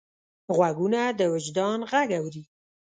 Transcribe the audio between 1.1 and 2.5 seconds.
د وجدان غږ اوري